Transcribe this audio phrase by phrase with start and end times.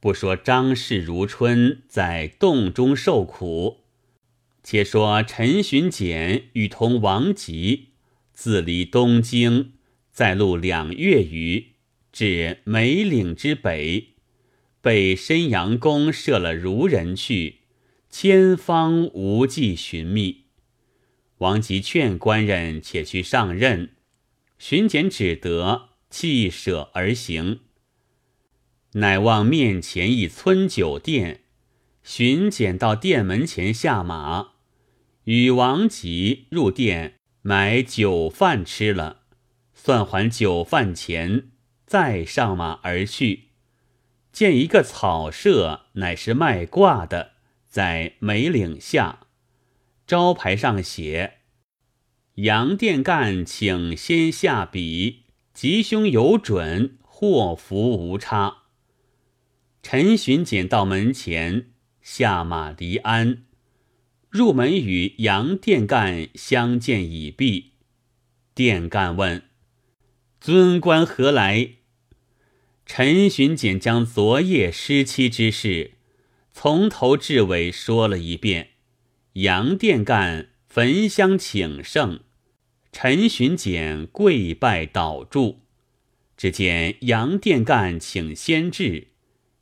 [0.00, 3.78] 不说张氏如春在洞中受苦，
[4.62, 7.88] 且说陈巡检与同王吉
[8.32, 9.72] 自离东京，
[10.12, 11.72] 在路两月余，
[12.12, 14.14] 至梅岭之北，
[14.80, 17.62] 被申阳公设了如人去，
[18.08, 20.44] 千方无计寻觅。
[21.38, 23.96] 王吉劝官人且去上任，
[24.58, 27.60] 巡检只得弃舍而行。
[28.94, 31.42] 乃望面前一村酒店，
[32.02, 34.52] 巡检到店门前下马，
[35.24, 39.20] 与王吉入店买酒饭吃了，
[39.74, 41.50] 算还酒饭钱，
[41.86, 43.48] 再上马而去。
[44.32, 47.32] 见一个草舍，乃是卖卦的，
[47.68, 49.26] 在梅岭下，
[50.06, 51.40] 招牌上写
[52.36, 58.57] ：“杨店干，请先下笔，吉凶有准，祸福无差。”
[59.90, 61.70] 陈巡检到门前，
[62.02, 63.44] 下马离鞍，
[64.28, 67.70] 入门与杨殿干相见已毕。
[68.54, 69.44] 殿干问
[70.42, 71.76] ：“尊官何来？”
[72.84, 75.92] 陈巡检将昨夜失妻之事
[76.52, 78.72] 从头至尾说了一遍。
[79.32, 82.20] 杨殿干焚香请圣，
[82.92, 85.60] 陈巡检跪拜祷祝。
[86.36, 89.08] 只见杨殿干请先至。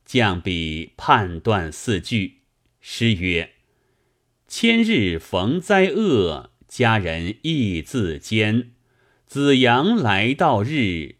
[0.06, 2.42] 降笔判断四句，
[2.80, 3.54] 诗曰
[4.46, 8.70] ：“千日逢灾厄，家人亦自坚。
[9.26, 11.16] 子阳来到日，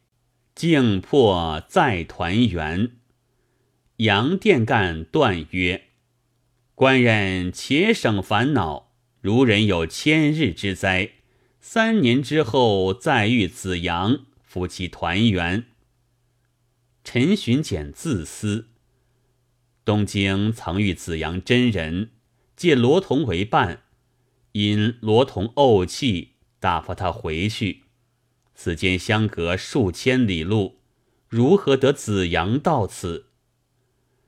[0.55, 2.93] 竟破再团圆。”
[3.99, 5.87] 杨殿干断曰
[6.77, 11.11] ：“官人且省烦恼，如人有千日之灾，
[11.59, 15.65] 三年之后再遇子阳，夫妻团圆。”
[17.03, 18.69] 陈巡检自思。
[19.87, 22.11] 东京曾与紫阳真人，
[22.57, 23.85] 借罗童为伴，
[24.51, 27.85] 因罗童怄气，打发他回去。
[28.53, 30.81] 此间相隔数千里路，
[31.29, 33.27] 如何得紫阳到此？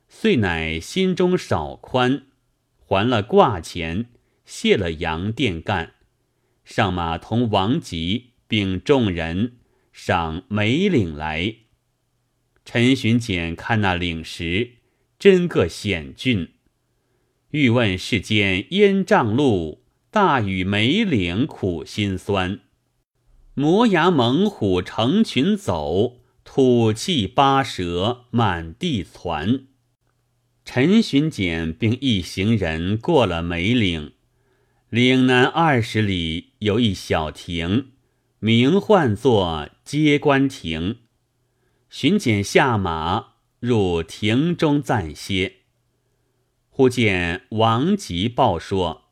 [0.09, 2.29] 遂乃心中少宽，
[2.79, 4.11] 还了挂钱，
[4.45, 5.95] 谢了杨殿干，
[6.65, 9.57] 上马同王吉并众人
[9.93, 11.57] 上梅岭来。
[12.65, 14.78] 陈巡检看那岭时。
[15.19, 16.51] 真个险峻，
[17.51, 22.61] 欲问世间烟瘴路，大雨梅岭苦心酸。
[23.55, 29.65] 磨牙猛虎成群走，吐气八蛇满地窜。
[30.65, 34.13] 陈巡检并一行人过了梅岭，
[34.89, 37.89] 岭南二十里有一小亭，
[38.39, 40.99] 名唤作接官亭。
[41.91, 43.28] 巡检下马。
[43.61, 45.57] 入庭中暂歇，
[46.69, 49.11] 忽见王吉报说，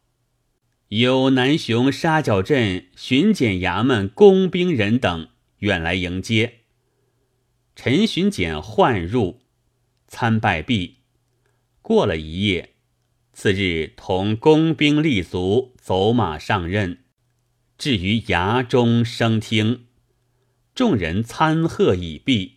[0.87, 6.61] 有南雄沙角镇巡检衙门工兵人等远来迎接。
[7.75, 9.41] 陈巡检唤入，
[10.07, 10.99] 参拜毕，
[11.83, 12.75] 过了一夜，
[13.33, 17.01] 次日同工兵立足，走马上任。
[17.77, 19.87] 至于衙中升听，
[20.73, 22.56] 众人参贺已毕。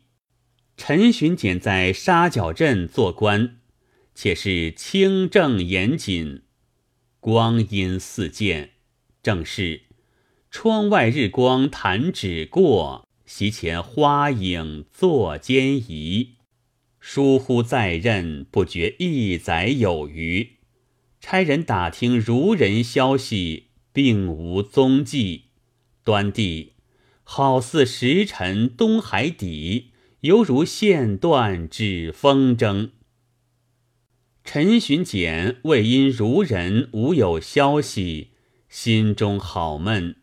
[0.79, 3.57] 陈巡检在沙角镇做官，
[4.15, 6.43] 且是清正严谨，
[7.19, 8.71] 光阴似箭。
[9.21, 9.81] 正是
[10.49, 16.35] 窗外日光弹指过，席前花影坐间移。
[17.01, 20.59] 疏忽在任，不觉一载有余。
[21.19, 25.47] 差人打听如人消息，并无踪迹，
[26.05, 26.71] 端地
[27.25, 29.91] 好似石沉东海底。
[30.21, 32.89] 犹如线断指风筝。
[34.43, 38.31] 陈巡检为因如人无有消息，
[38.67, 40.17] 心中好闷，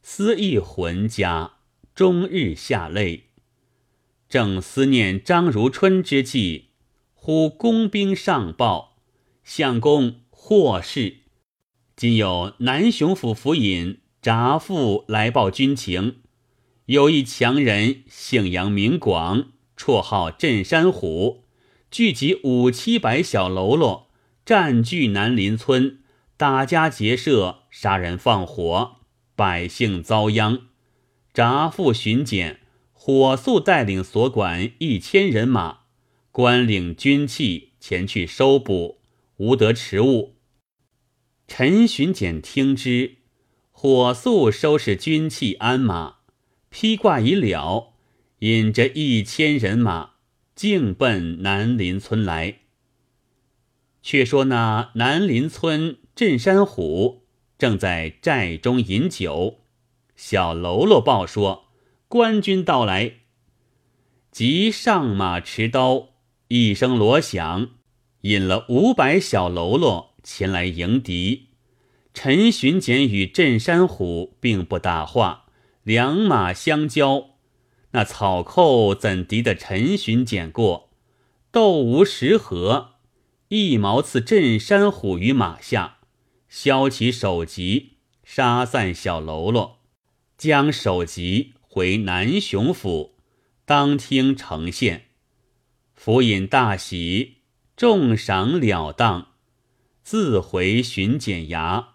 [0.00, 1.54] 思忆浑家，
[1.92, 3.24] 终日下泪。
[4.28, 6.68] 正思念张如春之际，
[7.12, 8.96] 忽工兵上报，
[9.42, 11.16] 相公获释。
[11.96, 16.21] 今有南雄府府尹札父来报军情。
[16.86, 21.44] 有一强人，姓杨名广，绰号镇山虎，
[21.92, 24.08] 聚集五七百小喽啰，
[24.44, 26.00] 占据南林村，
[26.36, 28.96] 打家劫舍，杀人放火，
[29.36, 30.62] 百姓遭殃。
[31.32, 32.60] 札父巡检
[32.92, 35.82] 火速带领所管一千人马，
[36.32, 38.98] 官领军器前去收捕，
[39.36, 40.34] 无得迟误。
[41.46, 43.18] 陈巡检听之，
[43.70, 46.21] 火速收拾军器鞍马。
[46.72, 47.92] 披挂已了，
[48.38, 50.12] 引着一千人马，
[50.54, 52.60] 径奔南林村来。
[54.02, 57.24] 却说那南林村镇山虎
[57.58, 59.58] 正在寨中饮酒，
[60.16, 61.66] 小喽啰报说
[62.08, 63.16] 官军到来，
[64.30, 66.08] 即上马持刀，
[66.48, 67.68] 一声锣响，
[68.22, 71.48] 引了五百小喽啰前来迎敌。
[72.14, 75.44] 陈巡检与镇山虎并不打话，
[75.84, 77.30] 两马相交，
[77.90, 80.90] 那草寇怎敌得陈巡检过？
[81.50, 82.90] 斗无十合。
[83.48, 85.98] 一矛刺镇山虎于马下，
[86.48, 89.80] 削其首级，杀散小喽啰，
[90.38, 93.16] 将首级回南雄府，
[93.64, 95.06] 当听呈现。
[95.96, 97.38] 府尹大喜，
[97.76, 99.32] 重赏了当，
[100.02, 101.86] 自回巡检衙，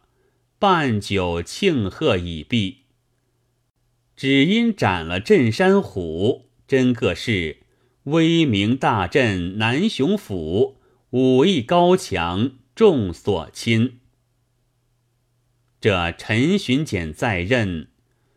[0.59, 2.86] 办酒庆贺已毕。
[4.17, 7.57] 只因斩了镇山虎，真个是
[8.05, 10.79] 威名大振南雄府。
[11.11, 13.99] 武艺高强，众所亲。
[15.79, 17.89] 这陈巡检在任，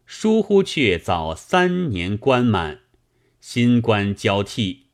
[0.05, 2.83] 疏忽却早三年官满，
[3.41, 4.89] 新官交替。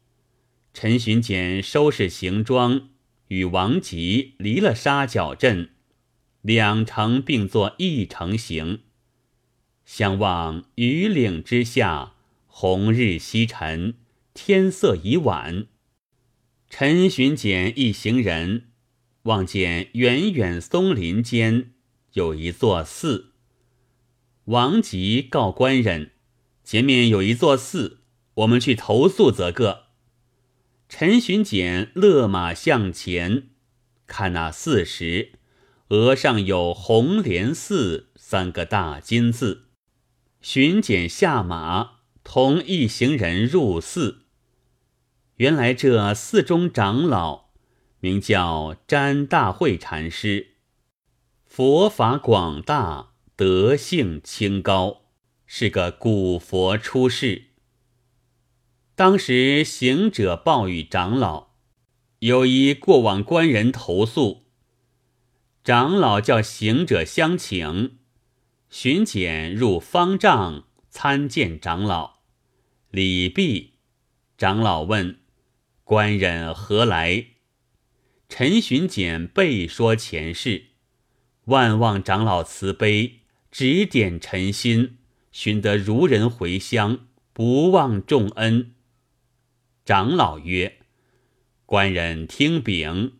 [0.72, 2.88] 陈巡检收拾行装，
[3.28, 5.70] 与王吉离了沙角镇，
[6.42, 8.82] 两城并作一城行。
[9.86, 12.14] 相望榆岭之下，
[12.48, 13.94] 红日西沉，
[14.34, 15.68] 天色已晚。
[16.68, 18.64] 陈巡检一行人
[19.22, 21.70] 望见远远松林间
[22.14, 23.30] 有一座寺，
[24.46, 26.10] 王吉告官人
[26.64, 28.00] ：“前面有一座寺，
[28.34, 29.84] 我们去投宿则个。”
[30.90, 33.50] 陈巡检勒马向前，
[34.08, 35.34] 看那寺时，
[35.90, 39.65] 额上有“红莲寺”三个大金字。
[40.48, 44.26] 巡检下马，同一行人入寺。
[45.38, 47.48] 原来这寺中长老
[47.98, 50.52] 名叫詹大会禅师，
[51.44, 55.00] 佛法广大，德性清高，
[55.46, 57.46] 是个古佛出世。
[58.94, 61.48] 当时行者报与长老，
[62.20, 64.44] 有一过往官人投诉，
[65.64, 67.95] 长老叫行者相请，
[68.78, 72.18] 巡检入方丈参见长老，
[72.90, 73.70] 礼毕，
[74.36, 75.16] 长老问。
[75.82, 77.24] 官人何来？
[78.28, 80.66] 陈巡检备说前世，
[81.46, 83.20] 万望长老慈悲，
[83.50, 84.98] 指点陈心，
[85.32, 88.74] 寻得如人回乡，不忘重恩。
[89.86, 90.80] 长老曰
[91.64, 93.14] ：“官人听禀，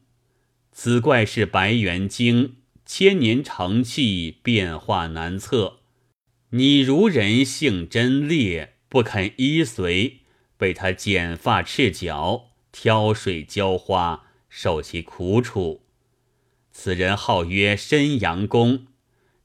[0.70, 2.56] 此怪是白猿精，
[2.86, 5.80] 千年成器，变化难测。
[6.50, 10.20] 你如人性真烈，不肯依随，
[10.56, 15.80] 被他剪发赤脚。”挑水浇花，受其苦楚。
[16.70, 18.88] 此人号曰申阳公，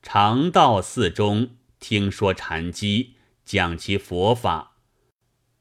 [0.01, 3.13] 常到寺中听说禅机，
[3.45, 4.75] 讲其佛法。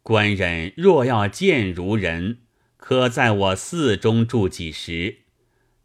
[0.03, 2.38] 官人若要见如人，
[2.76, 5.19] 可在我寺中住几时？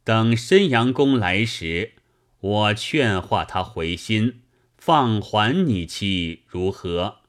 [0.06, 1.94] 等申阳公来时，
[2.40, 4.42] 我劝化他回心，
[4.78, 7.22] 放还你妻如何？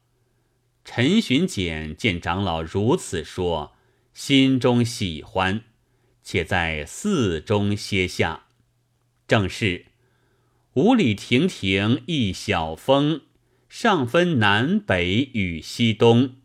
[0.84, 3.73] 陈巡检见长老如此说。
[4.12, 5.62] 心中喜欢，
[6.23, 8.45] 且在寺中歇下。
[9.26, 9.87] 正是
[10.75, 13.23] 五里亭亭一小峰，
[13.68, 16.37] 上分南北与西东。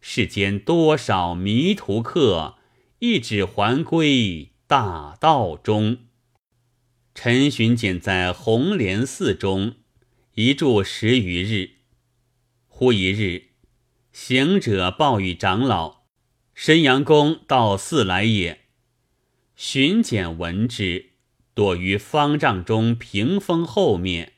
[0.00, 2.56] 世间多少迷途客，
[3.00, 5.98] 一指还归大道中。
[7.14, 9.76] 陈巡检在红莲寺中
[10.34, 11.76] 一住十余日。
[12.66, 13.50] 忽一日，
[14.12, 16.02] 行者报与长老。
[16.52, 18.62] 申阳公到寺来也，
[19.54, 21.10] 巡检闻之，
[21.54, 24.32] 躲于方丈中屏风后面。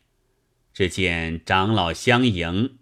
[0.75, 2.77] 只见长老相迎，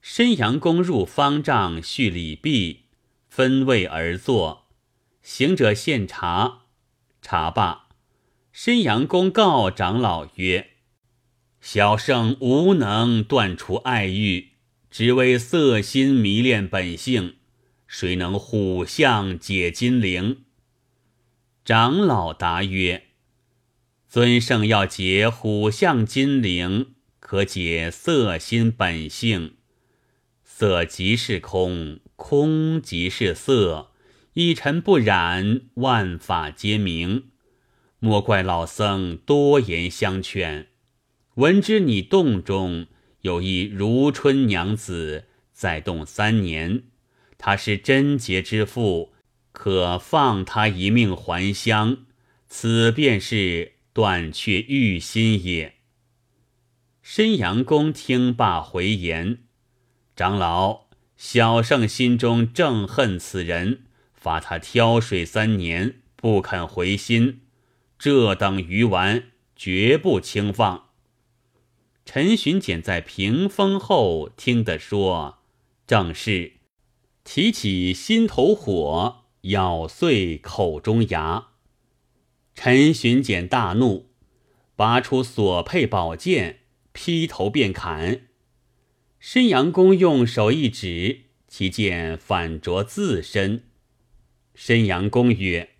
[0.00, 2.84] 申阳公入方丈叙礼毕，
[3.28, 4.68] 分位而坐。
[5.22, 6.59] 行者献茶，
[7.22, 7.88] 茶罢，
[8.52, 10.70] 申阳公告长老曰
[11.60, 14.52] ：“小圣无能断除爱欲，
[14.90, 17.36] 只为色心迷恋本性。”
[17.86, 20.44] 谁能虎相解金铃？
[21.64, 23.08] 长老答曰
[24.08, 29.56] ：“尊圣要解虎相金铃，可解色心本性。
[30.44, 33.89] 色即是空，空即是色，
[34.34, 37.24] 一尘不染，万法皆明。
[37.98, 40.68] 莫怪老僧多言相劝。
[41.34, 42.86] 闻知你洞中
[43.22, 46.84] 有一如春娘子，在洞三年。”
[47.36, 49.14] 他是贞洁之妇，
[49.50, 52.04] 可放他一命还乡，
[52.46, 55.74] 此便是断却欲心也。”
[57.02, 59.38] 申阳公听罢回言
[60.14, 60.82] ：“长老，
[61.16, 63.84] 小圣心中正恨此人，
[64.20, 67.40] 罚他挑水三年，不肯回心。
[67.98, 69.24] 这等鱼丸，
[69.56, 70.90] 绝不轻放。”
[72.06, 75.38] 陈巡检在屏风后听得说，
[75.86, 76.52] 正是
[77.24, 81.48] 提起心头火，咬碎口中牙。
[82.54, 84.10] 陈巡检大怒，
[84.76, 86.58] 拔出所佩宝剑。
[86.92, 88.22] 劈头便砍，
[89.20, 93.62] 申阳公用手一指，其剑反着自身。
[94.62, 95.70] 申阳公曰：“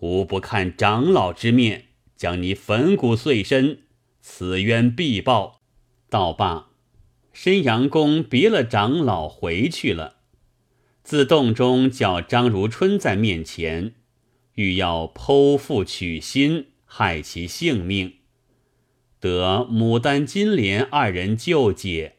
[0.00, 3.84] 吾不看长老之面，将你粉骨碎身，
[4.20, 5.62] 此冤必报。”
[6.10, 6.72] 道罢，
[7.32, 10.16] 申阳公别了长老回去了。
[11.02, 13.94] 自洞中叫张如春在面前，
[14.56, 18.16] 欲要剖腹取心，害其性命。
[19.20, 22.16] 得牡丹、金莲二人救解，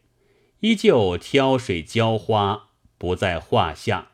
[0.61, 4.12] 依旧挑水浇花，不在话下。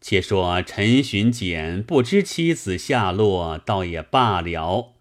[0.00, 4.94] 且说陈巡检不知妻子下落，倒也罢了；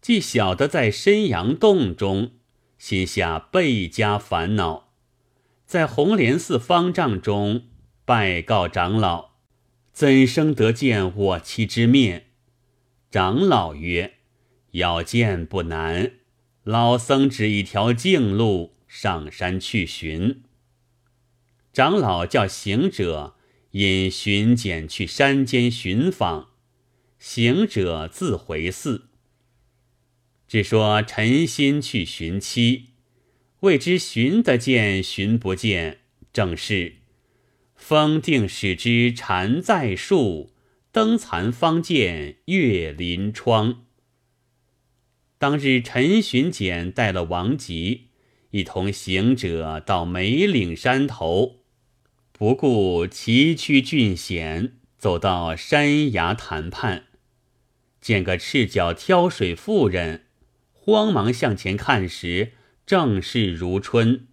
[0.00, 2.32] 既晓得在深阳洞中，
[2.78, 4.92] 心下倍加烦恼。
[5.64, 7.64] 在红莲寺方丈中
[8.04, 9.30] 拜告长老，
[9.92, 12.26] 怎生得见我妻之面？
[13.10, 14.14] 长老曰
[14.72, 16.12] ：“要见不难。”
[16.62, 20.42] 老僧指一条径路，上山去寻。
[21.72, 23.35] 长老叫行者
[23.76, 26.48] 引巡检去山间寻访，
[27.18, 29.10] 行者自回寺。
[30.48, 32.86] 只说陈心去寻妻，
[33.60, 35.98] 未知寻得见寻不见，
[36.32, 36.94] 正是
[37.74, 40.54] 风定使之蝉在树，
[40.90, 43.84] 灯残方见月临窗。
[45.36, 48.06] 当日，陈巡检带了王吉，
[48.52, 51.56] 一同行者到梅岭山头，
[52.38, 57.04] 不顾崎岖峻险，走到山崖潭畔，
[58.02, 60.26] 见个赤脚挑水妇人，
[60.74, 62.52] 慌忙向前看时，
[62.84, 64.26] 正是如春。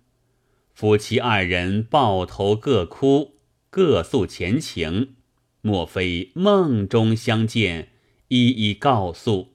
[0.74, 3.36] 夫妻二人抱头各哭，
[3.70, 5.16] 各诉前情，
[5.62, 7.94] 莫非梦中相见，
[8.28, 9.54] 一一告诉。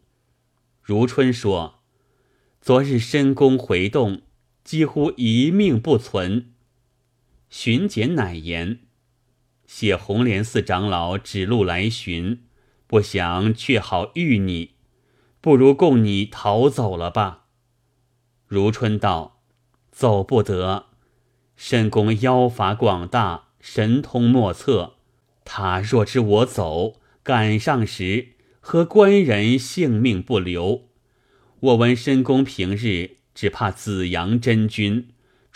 [0.82, 1.80] 如春说
[2.62, 4.22] ：“昨日深宫回动，
[4.64, 6.52] 几乎一命不存。”
[7.50, 8.80] 巡检乃言
[9.66, 12.44] ：“谢红莲寺长老指路来寻，
[12.86, 14.74] 不想却好遇你，
[15.40, 17.46] 不如供你逃走了吧。”
[18.46, 19.42] 如春道
[19.90, 20.86] ：“走不得，
[21.56, 24.94] 申公妖法广大，神通莫测。
[25.44, 30.88] 他若知我走，赶上时。”和官人性命不留，
[31.60, 35.08] 我闻申公平日只怕子阳真君，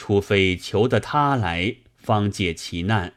[0.05, 3.13] 除非求得他来，方解其难。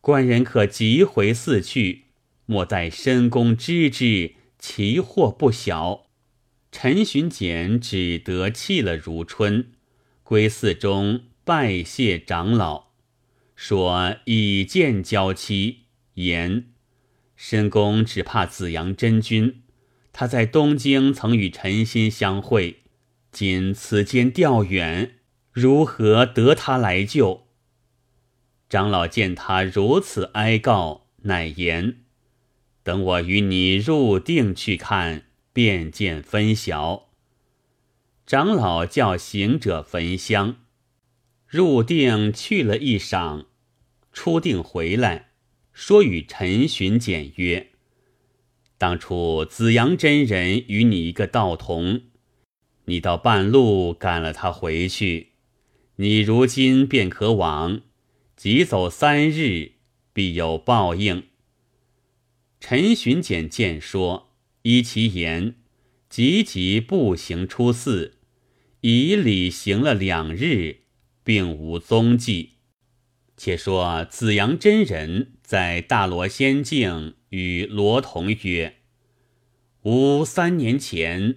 [0.00, 2.04] 官人可急回寺去，
[2.46, 6.06] 莫待申公知之，其祸不小。
[6.72, 9.72] 陈巡检只得弃了如春，
[10.22, 12.86] 归寺中拜谢长老，
[13.54, 15.80] 说以见娇妻，
[16.14, 16.68] 言。
[17.36, 19.60] 申公只怕子阳真君，
[20.14, 22.78] 他在东京曾与陈心相会，
[23.30, 25.17] 今此间调远，
[25.60, 27.48] 如何得他来救？
[28.68, 31.96] 长老见他如此哀告，乃言
[32.84, 37.08] ：“等我与你入定去看，便见分晓。”
[38.24, 40.58] 长老叫行者焚香，
[41.48, 43.46] 入定去了一晌，
[44.12, 45.30] 出定回来。
[45.72, 47.70] 说与陈巡检曰
[48.78, 52.02] ：“当初紫阳真人与你一个道同，
[52.84, 55.32] 你到半路赶了他回去，
[56.00, 57.82] 你如今便可往，
[58.36, 59.72] 急走三日，
[60.12, 61.24] 必有报应。”
[62.58, 65.54] 陈巡检见说，依其言，
[66.08, 68.14] 急急步行出寺，
[68.80, 70.80] 以礼行了两日，
[71.22, 72.54] 并无踪迹。
[73.36, 75.34] 且说子阳真人。
[75.48, 78.80] 在大罗仙境与罗童曰
[79.80, 81.36] ：“吾三年前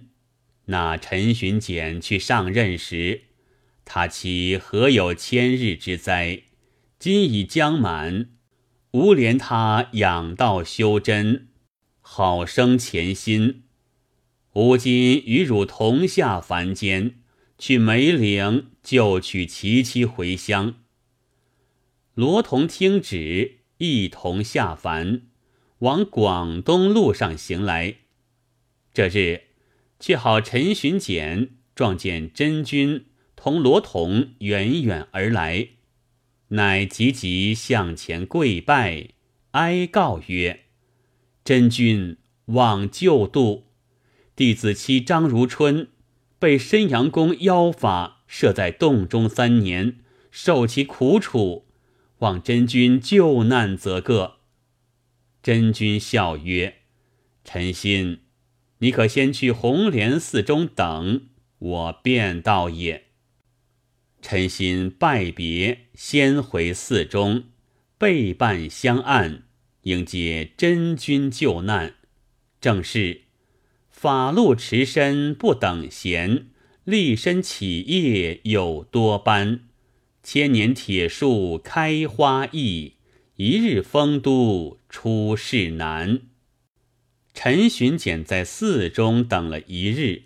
[0.66, 3.22] 那陈巡检去上任时，
[3.84, 6.42] 他妻何有千日之灾？
[6.98, 8.30] 今已将满，
[8.92, 11.48] 吾怜他养道修真，
[12.00, 13.64] 好生潜心。
[14.54, 17.16] 吾今与汝同下凡间，
[17.58, 20.74] 去梅岭救取其妻回乡。”
[22.14, 25.22] 罗同听旨，一同下凡，
[25.78, 27.96] 往广东路上行来。
[28.92, 29.44] 这日，
[29.98, 33.06] 却好陈巡检撞见真君
[33.42, 35.70] 同罗同远远而来，
[36.50, 39.08] 乃急急向前跪拜，
[39.50, 40.66] 哀告曰
[41.42, 43.64] ：“真君望救度，
[44.36, 45.88] 弟子妻张如春
[46.38, 49.96] 被申阳公妖法设在洞中三年，
[50.30, 51.66] 受其苦楚，
[52.18, 54.36] 望真君救难则个。”
[55.42, 56.76] 真君笑曰
[57.42, 58.20] ：“臣心。”
[58.78, 61.22] 你可先去红莲寺中等，
[61.58, 63.06] 我便到也。
[64.22, 67.42] 陈心拜别，先回寺中，
[67.98, 69.42] 备伴相按，
[69.82, 71.96] 迎接真君救难。
[72.60, 73.22] 正是
[73.90, 76.46] 法路持身不等闲，
[76.84, 79.64] 立身起业有多般。
[80.22, 82.94] 千年铁树开花易，
[83.34, 86.20] 一日丰都出世难。
[87.34, 90.22] 陈巡检在寺中等了一日，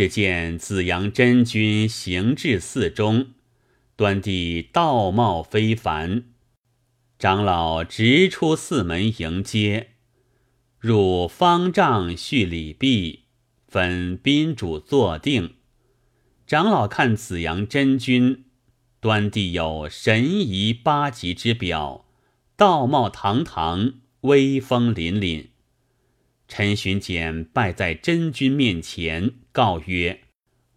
[0.00, 3.32] 只见紫阳真君行至寺中，
[3.96, 6.24] 端地道貌非凡。
[7.18, 9.88] 长老直出寺门迎接，
[10.78, 13.24] 入方丈叙礼毕，
[13.68, 15.56] 分宾主坐定。
[16.46, 18.46] 长老看紫阳真君，
[19.00, 22.06] 端地有神仪八极之表，
[22.56, 23.92] 道貌堂堂，
[24.22, 25.48] 威风凛凛。
[26.50, 30.22] 陈巡检拜在真君面前，告曰：“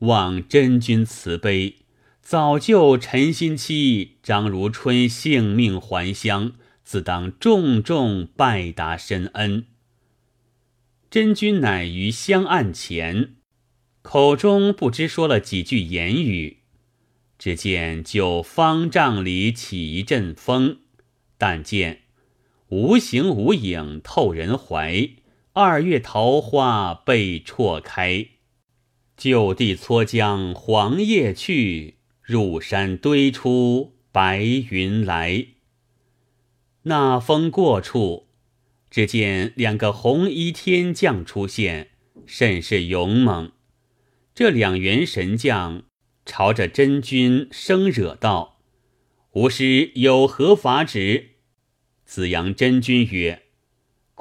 [0.06, 1.78] 望真君慈悲，
[2.22, 6.54] 早救陈新妻张如春性命还乡，
[6.84, 9.66] 自当重重拜答深恩。”
[11.10, 13.38] 真君乃于香案前，
[14.04, 16.60] 口中不知说了几句言语，
[17.40, 20.78] 只见就方丈里起一阵风，
[21.40, 22.02] 但见
[22.68, 25.10] 无形无影透人怀。
[25.56, 28.26] 二月桃花被错开，
[29.16, 35.46] 就地搓将黄叶去，入山堆出白云来。
[36.86, 38.30] 那风过处，
[38.90, 41.92] 只见两个红衣天将出现，
[42.26, 43.52] 甚是勇猛。
[44.34, 45.84] 这两员神将
[46.26, 48.58] 朝着真君生惹道
[49.34, 51.36] ：“吾师有何法旨？”
[52.06, 53.43] 子阳真君曰。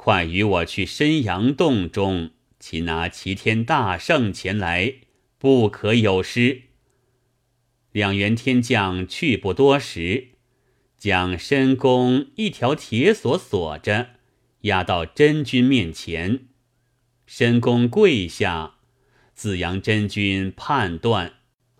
[0.05, 4.95] 快与我去申阳洞中，擒拿齐天大圣前来，
[5.37, 6.63] 不可有失。
[7.93, 10.31] 两员天将去不多时，
[10.97, 14.09] 将申公一条铁锁锁着，
[14.63, 16.47] 押到真君面前。
[17.25, 18.79] 申公跪下，
[19.33, 21.35] 子阳真君判断，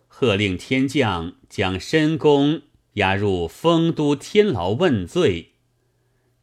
[0.08, 2.62] 喝令天将将申公
[2.94, 5.50] 押入丰都天牢问罪。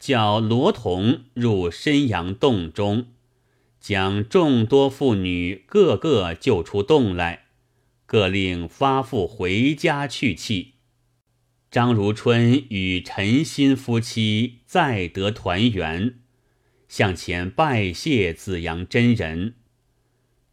[0.02, 3.06] 叫罗童入深阳洞中，
[3.80, 7.46] 将众多妇女个个救出洞来，
[8.08, 10.74] 各令发妇回家去气。
[11.70, 16.16] 张如春与陈新夫妻再得团圆，
[16.90, 19.54] 向前拜谢紫阳真人。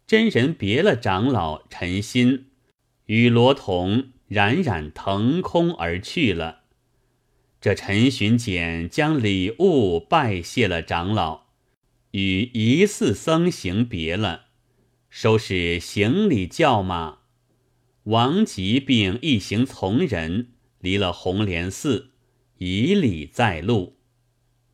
[0.05, 2.45] 真人别了长老陈新，
[3.07, 6.58] 与罗童冉冉腾空而去了。
[7.61, 11.47] 这陈巡检将礼物拜谢了长老，
[12.11, 14.45] 与疑似僧行别了，
[15.09, 17.17] 收拾行李叫马。
[18.03, 22.11] 王吉并一行从人离了红莲寺，
[22.59, 23.97] 以礼在路，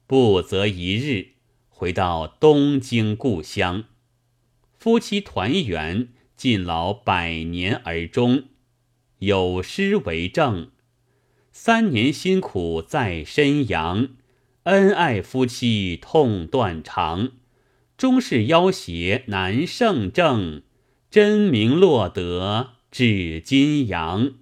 [0.05, 1.29] 不则一日，
[1.67, 3.85] 回到东京故乡。
[4.77, 8.43] 夫妻团圆，尽老百年而终，
[9.17, 10.69] 有诗为证。
[11.57, 14.09] 三年辛苦在身阳，
[14.63, 17.31] 恩爱夫妻痛断肠。
[17.97, 20.63] 终是妖邪难胜正，
[21.09, 24.33] 真名落得至金阳。